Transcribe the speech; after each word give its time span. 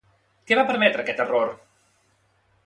Què 0.51 0.55
va 0.59 0.63
permetre 0.69 1.03
aquest 1.05 1.21
error? 1.27 1.53